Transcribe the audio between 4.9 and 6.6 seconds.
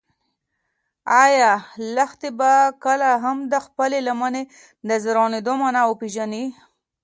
زرغونېدو مانا وپېژني؟